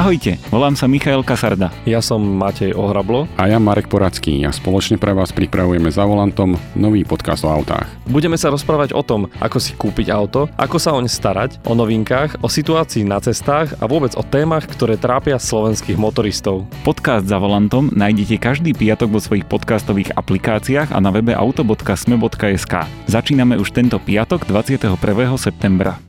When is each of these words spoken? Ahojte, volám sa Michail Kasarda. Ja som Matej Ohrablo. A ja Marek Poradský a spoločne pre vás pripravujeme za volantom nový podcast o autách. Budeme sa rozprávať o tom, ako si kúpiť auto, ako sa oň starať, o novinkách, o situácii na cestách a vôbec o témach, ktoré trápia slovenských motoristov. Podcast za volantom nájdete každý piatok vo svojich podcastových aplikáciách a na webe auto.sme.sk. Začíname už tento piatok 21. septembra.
Ahojte, 0.00 0.40
volám 0.48 0.72
sa 0.72 0.88
Michail 0.88 1.20
Kasarda. 1.20 1.68
Ja 1.84 2.00
som 2.00 2.24
Matej 2.24 2.72
Ohrablo. 2.72 3.28
A 3.36 3.52
ja 3.52 3.60
Marek 3.60 3.84
Poradský 3.84 4.40
a 4.48 4.48
spoločne 4.48 4.96
pre 4.96 5.12
vás 5.12 5.28
pripravujeme 5.28 5.92
za 5.92 6.08
volantom 6.08 6.56
nový 6.72 7.04
podcast 7.04 7.44
o 7.44 7.52
autách. 7.52 7.84
Budeme 8.08 8.40
sa 8.40 8.48
rozprávať 8.48 8.96
o 8.96 9.04
tom, 9.04 9.28
ako 9.44 9.60
si 9.60 9.76
kúpiť 9.76 10.08
auto, 10.08 10.48
ako 10.56 10.80
sa 10.80 10.96
oň 10.96 11.04
starať, 11.04 11.60
o 11.68 11.76
novinkách, 11.76 12.40
o 12.40 12.48
situácii 12.48 13.04
na 13.04 13.20
cestách 13.20 13.76
a 13.76 13.84
vôbec 13.84 14.16
o 14.16 14.24
témach, 14.24 14.64
ktoré 14.64 14.96
trápia 14.96 15.36
slovenských 15.36 16.00
motoristov. 16.00 16.64
Podcast 16.80 17.28
za 17.28 17.36
volantom 17.36 17.92
nájdete 17.92 18.40
každý 18.40 18.72
piatok 18.72 19.12
vo 19.12 19.20
svojich 19.20 19.44
podcastových 19.44 20.16
aplikáciách 20.16 20.96
a 20.96 20.98
na 21.04 21.12
webe 21.12 21.36
auto.sme.sk. 21.36 22.88
Začíname 23.04 23.60
už 23.60 23.68
tento 23.76 24.00
piatok 24.00 24.48
21. 24.48 24.96
septembra. 25.36 26.00